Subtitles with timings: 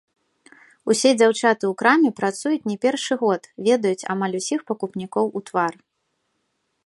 [0.91, 5.73] Усе дзяўчаты ў краме працуюць не першы год, ведаюць амаль усіх пакупнікоў у твар.